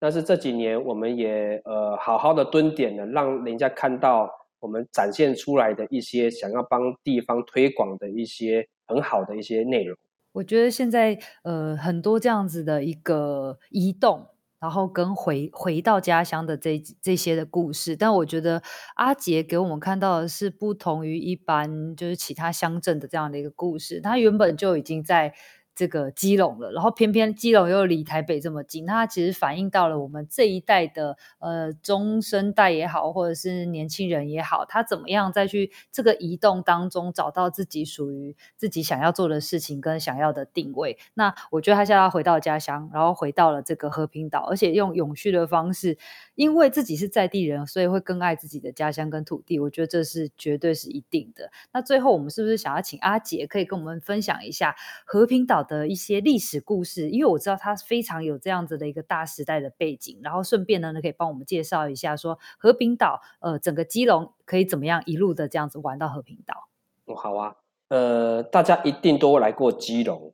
[0.03, 9.97] 但是这几年我们也呃好好的蹲点了，让人家看到我们展现出来的一些想要帮地方推广的一些很好的一些内容。
[10.33, 14.27] 我觉得现在呃很多这样子的一个移动。
[14.61, 18.62] 然后跟回回到家乡的这这些的故事，但我觉得
[18.95, 25.35] 阿杰给我们看到的是不同于一般就是其他乡镇的这样的一个故事，他原本就已经在。
[25.75, 40.99] 这个基隆了，然后偏偏基隆又离台北这么近，那它其实反映到了我们这一代的呃中生代也好，或者是年轻人也好，他怎么样再去这个移动当中找到自己属于自己想要做的事情跟想要的定位。
[41.15, 45.97] 那我觉得他现在回到家乡，然后回到了这个和平岛，而且用永续的方式，
[46.35, 49.59] 因为自己是在地人，所以会更爱自己的家乡跟土地。
[49.59, 51.51] 我觉得这是绝对是一定的。
[51.73, 66.68] 那最后我们是不是想要请阿杰可以跟我们分享一下和平岛的一些历史故事，因为我知道它非常有这样子的一个大时代的背景，然后顺便呢，可以帮我们介绍一下，说和平岛，呃，整个基隆可以怎么样一路的这样子玩到和平岛？
[67.07, 67.55] 哦，好啊，
[67.88, 70.33] 呃，大家一定都来过基隆，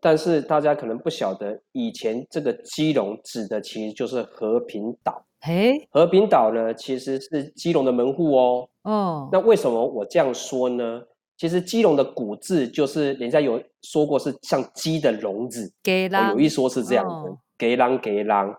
[0.00, 5.24] 但是大家可能不晓得，以前这个基隆指的其实就是和平岛。
[5.42, 8.68] 嘿，和平岛呢，其实是基隆的门户哦。
[8.82, 11.02] 哦，那为什么我这样说呢？
[11.40, 18.54] 其实基隆的古字就是人家有说过是像鸡的笼子，给有一说是这样的，给狼给狼。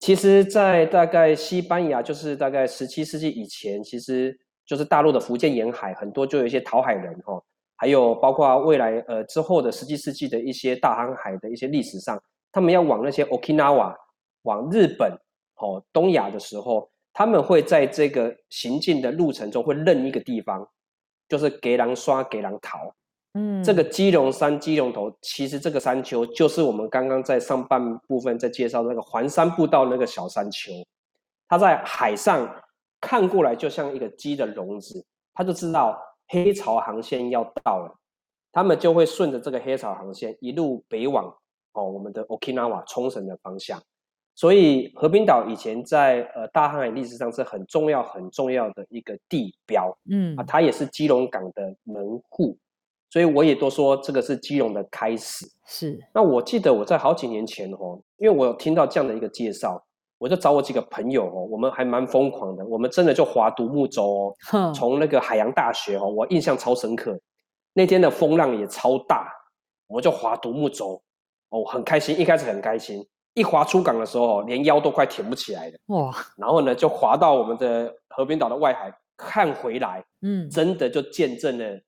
[0.00, 7.42] 其实，在大概西班牙，就是大概十七世纪以前，其实就是大陆的福建沿海很多就有一些讨海人哈，
[7.76, 12.22] 还有包括未来呃之后的十七世纪的一些大航海的一些历史上，
[12.52, 13.94] 他们要往那些 Okinawa
[14.42, 15.10] 往日本
[15.62, 20.68] 哦东亚的时候，他们会在这个行进的路程中会认一个地方。
[21.28, 22.78] 就是给人刷，给人逃。
[23.34, 30.72] 嗯，这个基隆山、基隆头，其实这个山丘就是我们刚刚在上半部分在介绍那个环山步道那个小山丘。
[31.48, 32.48] 它在海上
[33.00, 35.96] 看过来就像一个鸡的笼子，他就知道
[36.28, 37.94] 黑潮航线要到了，
[38.50, 41.26] 他们就会顺着这个黑潮航线一路北往
[41.72, 43.80] 哦我们的 Okinawa 冲绳的方向。
[44.36, 52.56] 所以和平岛以前在呃大航海历史上是很重要很重要的一个地标，嗯啊，它也是基隆港的门户，
[53.08, 55.46] 所以我也都说这个是基隆的开始。
[55.64, 55.98] 是。
[56.12, 59.82] 那我记得我在好几年前哦，因为我有听到这样的一个介绍，
[60.18, 67.18] 我就找我几个朋友哦，我们还蛮疯狂的，我们真的就划独木舟哦，从那个海洋大学哦，我印象超深刻，
[67.72, 69.32] 那天的风浪也超大，
[69.86, 71.00] 我们就划独木舟
[71.48, 73.02] 哦，很开心，一开始很开心，
[73.36, 81.80] 一划出港的时候，连腰都快挺不起来了，哇，然后呢就划到我们的和平岛的外海看回来，嗯，真的就见证了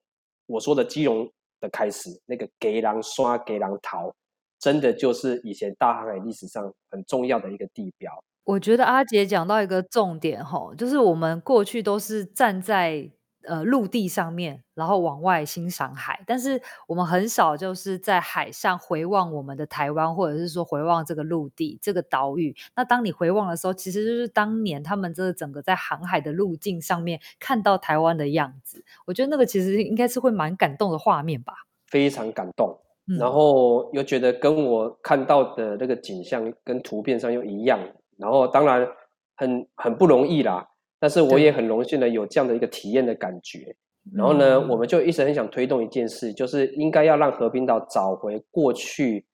[0.46, 1.26] 我说的基隆
[1.60, 4.14] 的开始，那个给狼刷给狼逃。
[4.60, 8.12] 真的就是以前大航海历史上很重要的一个地标。
[8.44, 13.08] 我觉得阿杰讲到一个重点吼，就是我们过去都是站在
[13.48, 22.54] 呃陆地上面，然后往外欣赏海，但是我们很少就是在海上回望我们的台湾，或者是说回望这个陆地这个岛屿。
[22.76, 28.84] 那当你回望的时候，其实就是当年他们这整个在航海的路径上面看到台湾的样子。
[29.06, 31.54] 我觉得那个其实应该是会蛮感动的画面吧，
[31.88, 32.78] 非常感动。
[33.18, 37.80] 然后又觉得跟我看到的那个景象跟图片上又一样，
[38.18, 38.86] 然后当然
[39.34, 43.74] 很很不容易啦，但是我也很荣幸的有这样的一个体验的感觉。
[44.14, 49.24] 然后呢，我们就一直很想推动一件事，就是应该要让和平岛找回过去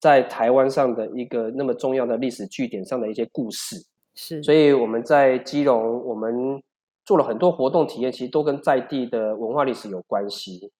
[0.00, 3.76] 在台湾上的一个那么重要的历史据点上的一些故事。
[4.14, 6.62] 是，所以我们在基隆，我们
[7.06, 10.70] 做了很多活动体验，其实都跟在地的文化历史有关系。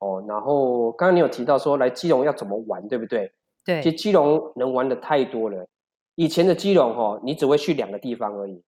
[0.00, 3.32] 哦，然后刚刚你有提到说来基隆要怎么玩，对不对？
[3.64, 5.66] 对，其实基隆能玩的太多了。
[6.14, 8.62] 以前的基隆哦，你只会去两个地方而已，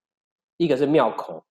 [0.61, 1.42] 一个是庙口，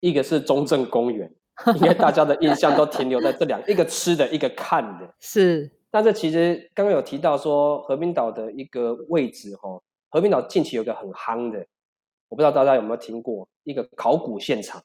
[0.00, 1.32] 一个是中正公园。
[1.74, 5.12] 应该大家的印象都停留在这两，一个吃的，一个看的。
[5.18, 11.66] 是，但是其实刚刚有提到说和平岛的一个位置哦，和平岛近期有个很夯的，
[12.28, 14.82] 我不知道大家有没有听过一个考古现场。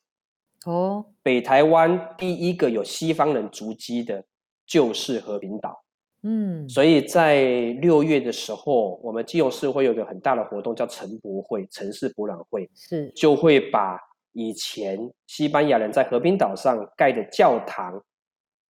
[0.65, 4.23] 哦，北台湾第一个有西方人足迹的。
[4.65, 5.82] 就是和平岛，
[6.23, 7.43] 嗯，所以在
[7.81, 13.11] 六月的时候，我们基隆市会有一个很大的活动，叫城博会，城市博览会，是。
[13.11, 13.99] 就会把
[14.31, 18.01] 以前西班牙人在和平岛上盖的教堂，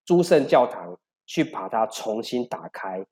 [0.03, 3.05] 诸圣教堂，去把它重新打开，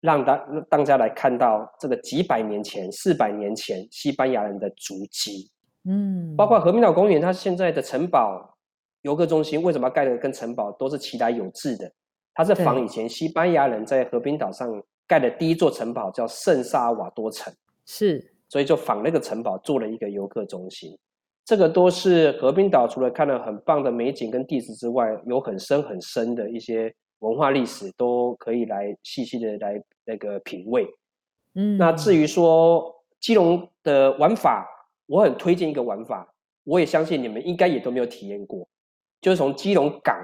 [0.00, 0.36] 让大
[0.70, 5.50] 大家来看到这个几百年前、四百年前西班牙人的足迹，
[5.84, 8.56] 嗯，包括和平岛公园，它现在的城堡
[9.02, 11.92] 游客中心为什么要盖的跟城堡都是其来有致的？
[12.34, 17.52] 它是仿以前西班牙人在和平岛上盖的第一座城堡，叫圣萨尔瓦多城，
[17.84, 20.98] 是，所以就仿那个城堡做了一个游客中心。
[21.44, 30.86] 这个都是和平岛除了看了很棒的美景跟地质之外，有很深很深的一些文化历史，都可以来细细的来那个品味。
[31.54, 34.66] 嗯，那至于说基隆的玩法，
[35.06, 36.32] 我很推荐一个玩法，
[36.64, 38.66] 我也相信你们应该也都没有体验过，
[39.20, 40.16] 就是从基隆港。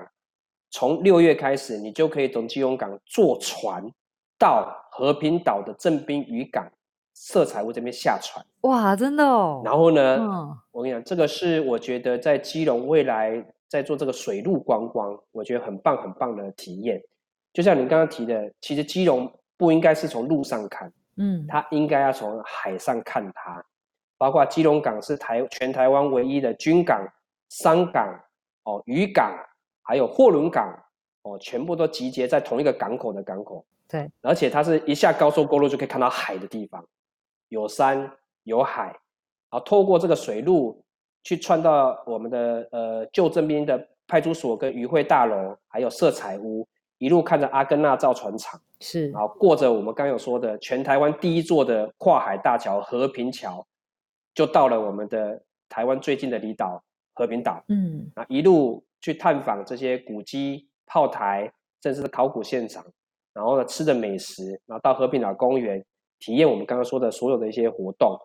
[0.71, 3.83] 从六月开始，你就可以从基隆港坐船
[4.39, 6.71] 到和平岛的正滨渔港
[7.15, 8.45] 色彩屋这边下船。
[8.63, 9.63] 哇，真的哦！
[9.65, 17.01] 然后呢，嗯、我跟你讲，这个是我觉得在基隆未来在做这个水陆观光，我觉得很棒很棒的体验。
[17.53, 23.65] 就像你刚刚提的，其实基隆不应该是从路上看，嗯，它应该要从海上看它。
[24.19, 27.01] 包括基隆港是台全台湾唯一的军港、
[27.49, 28.07] 商港、
[28.65, 29.33] 哦渔港。
[29.89, 30.79] 还有货轮港
[31.23, 33.65] 哦，全部都集结在同一个港口的港口。
[33.89, 36.85] 对，而且它是一下高速公路就可以看到海的地方，
[37.49, 38.89] 有山有海，
[39.51, 40.85] 然后透过这个水路
[41.25, 53.67] 去串到我们的呃旧正滨的派出所跟渔会大楼，还有色彩屋，一路看着阿根纳造船厂，是，然后过着我们刚有说的全台湾第一座的跨海大桥和平桥，
[54.35, 57.65] 就到了我们的台湾最近的离岛和平岛。
[57.69, 58.85] 嗯，啊一路。
[59.01, 62.85] 去探访这些古迹、炮台，甚至是考古现场，
[63.33, 65.85] 然后呢，吃的美食，然后到和平岛公园
[66.19, 68.19] 体验我们刚刚说的所有的一些活动，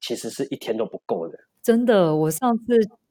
[0.00, 1.38] 其实是一天都不够的。
[1.62, 2.64] 真的，我上次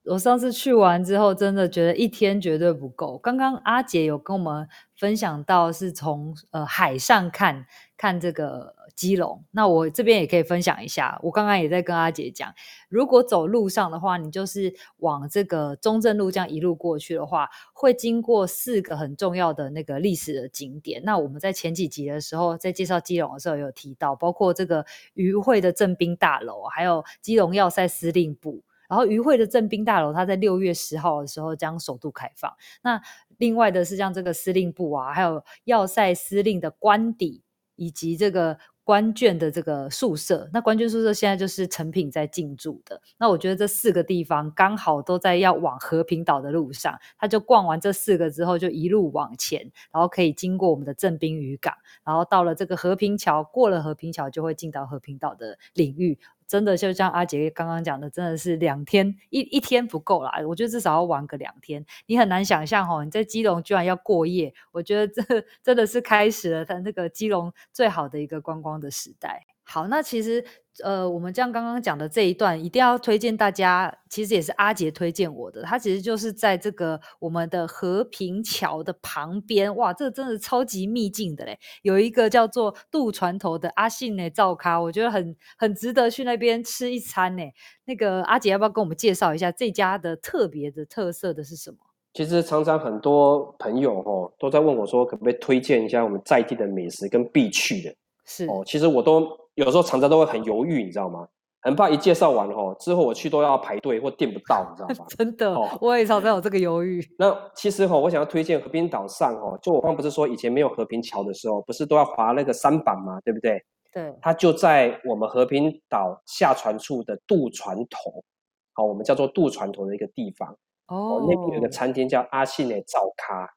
[0.06, 3.18] 我上次去完之后，真的觉得一天绝对不够。
[3.18, 7.66] 刚刚阿捷有跟我们分享到，是从呃海上看
[7.98, 8.78] 看这个。
[8.96, 11.18] 基隆，那我这边也可以分享一下。
[11.24, 12.54] 我刚刚也在跟阿捷讲，
[12.90, 21.02] 如果走路上的话，你就是往这个中正路这样一路过去的话，会经过四个很重要的那个历史的景点。
[21.06, 28.64] 那我们在前几集的时候，在介绍基隆的时候有提到，包括这个渔会的正滨大楼，还有基隆要塞司令部。
[28.90, 32.52] 然后于会的正兵大楼，它在六月十号的时候将首度开放。
[32.82, 33.02] 那
[33.38, 37.44] 另外的是像这个司令部啊，还有要塞司令的官邸，
[37.76, 38.58] 以及这个。
[38.90, 43.00] 官眷的这个宿舍，那官眷宿舍现在就是成品在进驻的。
[43.20, 49.62] 那我觉得这四个地方刚好都在要往和平岛的路上，他就逛完这四个之后，就一路往前，
[49.92, 51.72] 然后可以经过我们的正兵渔港，
[52.04, 56.18] 然后到了这个和平桥，过了和平桥就会进到和平岛的领域。
[56.50, 61.86] 真的就像阿杰刚刚讲的，真的是两天一一天不够啦，我觉得至少要玩个两天。
[62.08, 65.22] 你很难想象哦，你在基隆居然要过夜，我觉得这
[65.62, 69.46] 真的是开始了他那个基隆最好的一个观光的时代。
[69.72, 70.44] 好，那其实
[70.84, 73.96] 呃，我们这样刚刚讲的这一段，一定要推荐大家。
[74.10, 87.44] 其实也是阿杰推荐我的，他其实就是在这个我们的和平桥的旁边，哇，这个真的超级秘境的嘞，有一个叫做渡船头的阿信的灶咖，我觉得很很值得去那边吃一餐呢。
[87.86, 91.78] 那个阿杰要不要跟我们介绍一下这家的特别的特色的是什么？
[92.16, 97.94] 其实常常很多朋友哦都在问我说，可不可以推荐一下我们在地的美食跟必去的？
[98.26, 99.38] 是哦，其实我都。
[99.66, 101.28] 有时候常常都会很犹豫，你知道吗？
[101.62, 105.06] 很怕一介绍完后，之后我去都要排队或订不到，你知道吗？
[105.18, 107.06] 真的，哦、我也常常有这个犹豫。
[107.18, 113.20] 那其实哈，我想要推荐和平岛上哈，就我刚不是说以前没有和平桥的时候，不是都要划那个舢板吗？
[113.26, 113.62] 对不对？
[113.92, 114.16] 对。
[114.22, 118.24] 它就在我们和平岛下船处的渡船头，
[118.72, 120.56] 好，我们叫做渡船头的一个地方。
[120.88, 121.26] 哦。
[121.28, 123.50] 那边有个餐厅叫阿信的早咖。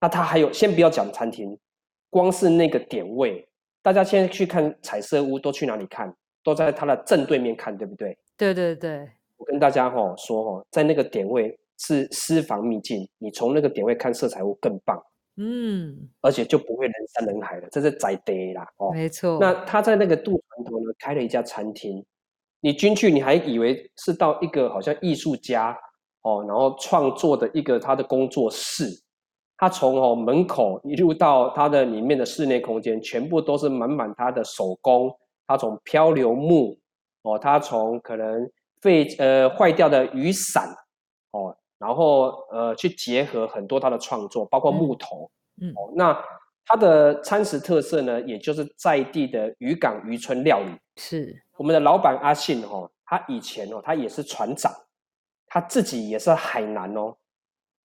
[0.00, 1.58] 那它还有，先不要讲餐厅，
[2.10, 3.48] 光是那个点位。
[3.84, 6.10] 大家现在去看彩色屋，都去哪里看？
[6.42, 8.16] 都在它的正对面看，对不对？
[8.34, 9.06] 对对对。
[9.36, 14.98] 我跟大家吼说吼，在那个点位是私房秘境，你从那个点位看色彩屋更棒。
[15.36, 16.08] 嗯。
[16.22, 18.66] 而且就不会人山人海了，这是宅地啦。
[18.78, 19.36] 哦，没错。
[19.38, 22.02] 那他在那个渡船头呢，开了一家餐厅。
[22.60, 25.78] 你进去，你还以为是到一个好像艺术家
[26.22, 28.86] 哦，然后创作的一个他的工作室。
[29.56, 35.16] 他从哦门口一路到他的里面的室内空间，全部都是满满他的手工。
[35.46, 36.78] 他从漂流木
[37.22, 38.50] 哦，他从可能
[38.80, 40.74] 废呃坏掉的雨伞
[41.32, 45.30] 哦，然后呃去结合很多他的创作，包括木头。
[45.60, 46.18] 嗯，哦，那
[46.66, 50.72] 他的餐食特色呢，也就是在地的渔港渔村料理。
[50.96, 54.72] 是我们的老板阿信哦，他以前哦，他也是船长，
[55.46, 57.14] 他自己也是海南哦。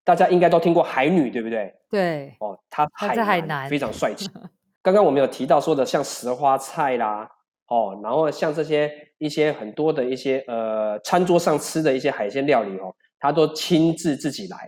[0.10, 1.72] 大家应该都听过海女，对不对？
[1.88, 4.28] 对，哦，她海在海南非常帅气。
[4.82, 7.30] 刚刚我们有提到说的，像石花菜啦，
[7.68, 14.68] 哦，然后像这些一些很多的一些呃餐桌上吃的一些海鲜料理哦，他都亲自自己来，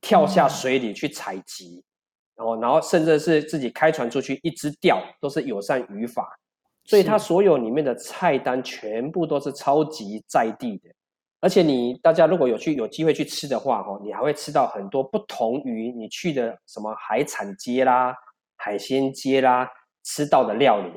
[0.00, 1.84] 跳下水里去采集，
[2.34, 6.26] 然后、嗯、然后甚至是自己开船出去一直钓，都是友善渔法，
[6.86, 10.88] 所以他所有里面的菜单全部都是超级在地的。
[11.40, 18.14] 而且你大家如果有去有机会去吃的话，哦，你还会吃到很多不同于你去的什么海产街啦、
[18.56, 19.70] 海鲜街啦
[20.02, 20.90] 吃到的料理，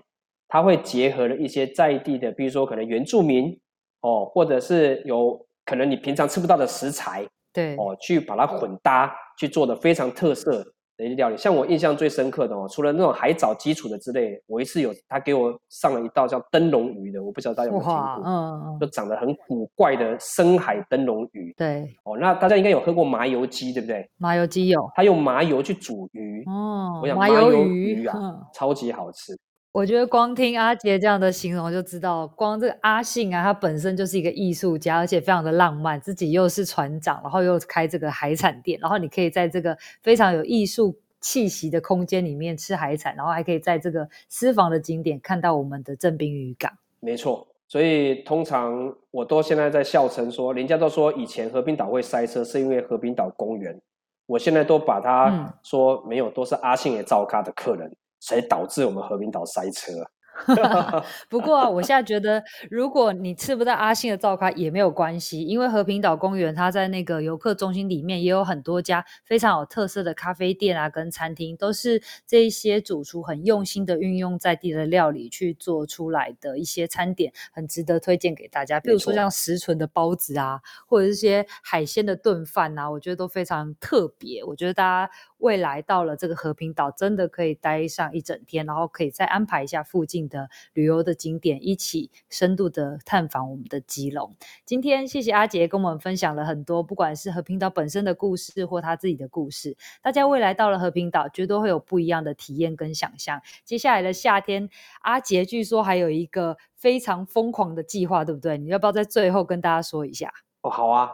[0.48, 3.60] 它会结合了一些在地的，比如说可能原住民
[4.02, 10.66] 哦，或者是有可能你平常吃不到的食材，对哦，去把它混搭去做的非常特色。
[11.10, 21.54] 料理，像我印象最深刻的哦，除了那种海藻基础的之类，我一次有他给我上了一道叫灯笼鱼的，我不知道大家有没有听过，嗯，就长得很古怪的深海灯笼鱼。
[21.58, 24.10] 对，哦，那大家应该有喝过麻油鸡，对不对？
[24.18, 29.38] 麻油鸡有，他用麻油去煮鱼，哦，我想麻油鱼啊，嗯、超级好吃。
[29.74, 46.70] 我觉得光听阿杰这样的形容就知道，光这个阿信啊，他本身就是一个艺术家，而且非常的浪漫，自己又是船长，然后又开这个海产店，然后你可以在这个非常有艺术气息的空间里面吃海产，然后还可以在这个私房的景点看到我们的正滨渔港。
[47.00, 53.80] 没错，所以通常我都现在在笑称说，人家都说以前和平岛会塞车是因为和平岛公园，
[54.26, 57.90] 我现在都把它说没有，都是阿信也灶咖的客人。
[58.22, 59.92] 才导致我们和平岛塞车。
[61.30, 78.80] 不过啊，我现在觉得，如果你吃不到阿信的灶咖也没有关系，因为和平岛公园它在那个游客中心里面也有很多家非常有特色的咖啡店啊，跟餐厅，都是这一些主厨很用心的运用在地的料理去做出来的一些餐点，很值得推荐给大家。
[78.80, 84.44] 比如说像石纯的包子啊，或者是些海鲜的炖饭啊，我觉得都非常特别。
[84.46, 85.12] 我觉得大家
[85.42, 94.36] 未来到了这个和平岛，真的可以待上一整天，然后可以再安排一下附近的旅游的景点，一起深度的探访我们的基隆。
[94.66, 99.76] 今天谢谢阿杰跟我们分享了很多，不管是和平岛本身的故事，或他自己的故事。
[100.02, 103.42] 大家未来到了和平岛，绝对会有不一样的体验跟想象。
[103.66, 104.70] 接下来的夏天，
[105.02, 108.58] 阿杰据说还有一个非常疯狂的计划，对不对？
[108.60, 110.32] 你要不要在最后跟大家说一下？
[110.62, 111.12] 哦，好啊。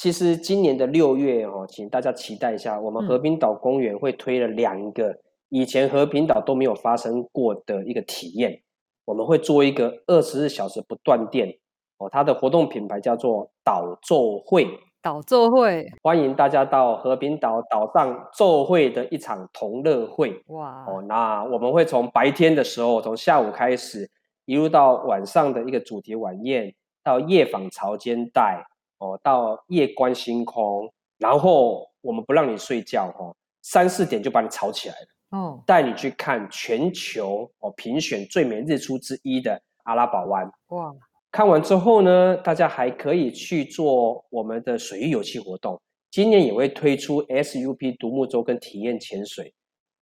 [0.00, 5.14] 其实今年的六月哦，请大家期待一下，我们和平岛公园会推了两个
[5.50, 8.62] 以前和平岛都没有发生过的一个体验。
[9.04, 11.54] 我们会做一个二十四小时不断电
[11.98, 14.66] 哦，它的活动品牌叫做岛奏会。
[15.02, 20.42] 岛奏会，欢迎大家到和平岛岛上奏会的一场同乐会。
[20.46, 24.10] 哇哦，那我们会从白天的时候，从下午开始。
[24.46, 26.74] 一路到晚上的一个主题晚宴，
[27.04, 28.64] 到夜访潮间带
[29.00, 40.94] 哦，到夜观星空，然后我们不让你睡觉哦，三四点就把你吵起来了哦，带你去看全球哦评选最美日出之一的阿拉堡湾哇。
[41.32, 45.80] 看完之后呢，大家还可以去做我们的水域游戏活动。
[46.10, 49.54] 今年也会推出 SUP 独木舟跟体验潜水，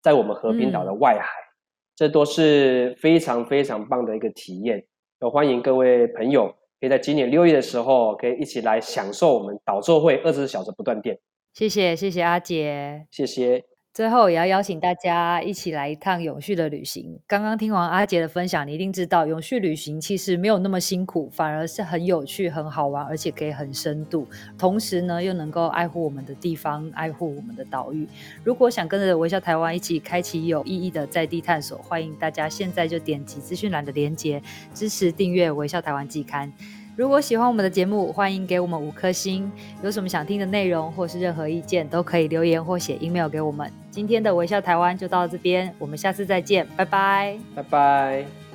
[0.03, 1.53] 在我们和平岛的外海，嗯、
[1.95, 4.83] 这都是非常非常棒的一个体验。
[5.21, 6.51] 有欢迎各位朋友
[6.81, 11.19] 可以在今年六月的时候，可以一起来享受我们导座会二十四小时不断电。
[11.55, 13.78] 谢谢，谢谢阿杰，谢谢。
[13.99, 17.19] 最后也要邀请大家一起来一趟永续的旅行。
[17.27, 24.25] 刚刚听完阿杰的分享，你一定知道永续旅行其实没有那么辛苦，反而是很有趣、很好玩，而且可以很深度。
[24.57, 28.07] 同时呢，又能够爱护我们的地方，爱护我们的岛屿。
[28.45, 34.41] 如果想跟着微笑台湾一起开启有意义的在地探索，欢迎大家现在就点击资讯栏的链接，
[34.73, 36.53] 支持订阅微笑台湾季刊。
[36.99, 39.49] 如果喜欢我们的节目，欢迎给我们五颗星。
[39.85, 43.71] 有什么想听的内容，或是任何意见，都可以留言或写 email 给我们。
[43.89, 48.48] 今天的微笑台湾就到这边，我们下次再见，拜拜，拜拜。